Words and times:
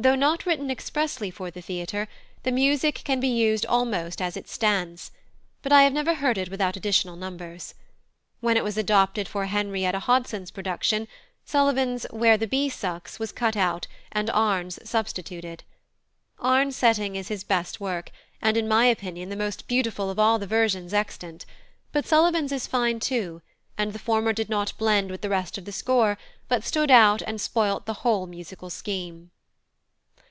Though 0.00 0.14
not 0.14 0.46
written 0.46 0.70
expressly 0.70 1.28
for 1.28 1.50
the 1.50 1.60
theatre, 1.60 2.06
the 2.44 2.52
music 2.52 3.00
can 3.02 3.18
be 3.18 3.26
used 3.26 3.66
almost 3.66 4.22
as 4.22 4.36
it 4.36 4.48
stands; 4.48 5.10
but 5.60 5.72
I 5.72 5.82
have 5.82 5.92
never 5.92 6.14
heard 6.14 6.38
it 6.38 6.52
without 6.52 6.76
additional 6.76 7.16
numbers. 7.16 7.74
When 8.38 8.56
it 8.56 8.62
was 8.62 8.78
adopted 8.78 9.26
for 9.26 9.46
Henrietta 9.46 9.98
Hodson's 9.98 10.52
production, 10.52 11.08
Sullivan's 11.44 12.06
"Where 12.12 12.36
the 12.36 12.46
bee 12.46 12.68
sucks" 12.68 13.18
was 13.18 13.32
cut 13.32 13.56
out 13.56 13.88
and 14.12 14.30
Arne's 14.30 14.78
substituted. 14.88 15.64
Arne's 16.38 16.76
setting 16.76 17.16
is 17.16 17.26
his 17.26 17.42
best 17.42 17.80
work, 17.80 18.12
and, 18.40 18.56
in 18.56 18.68
my 18.68 18.84
opinion, 18.86 19.30
the 19.30 19.34
most 19.36 19.66
beautiful 19.66 20.10
of 20.10 20.18
all 20.20 20.38
the 20.38 20.46
versions 20.46 20.94
extant; 20.94 21.44
but 21.90 22.06
Sullivan's 22.06 22.52
is 22.52 22.68
fine 22.68 23.00
too, 23.00 23.42
and 23.76 23.92
the 23.92 23.98
former 23.98 24.32
did 24.32 24.48
not 24.48 24.78
blend 24.78 25.10
with 25.10 25.22
the 25.22 25.28
rest 25.28 25.58
of 25.58 25.64
the 25.64 25.72
score 25.72 26.16
but 26.46 26.62
stood 26.62 26.92
out 26.92 27.20
and 27.22 27.40
spoilt 27.40 27.84
the 27.86 27.94
whole 28.06 28.28
musical 28.28 28.70
scheme. 28.70 29.32